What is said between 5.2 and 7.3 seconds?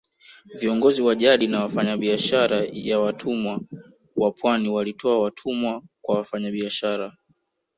watumwa kwa wafanyabiashara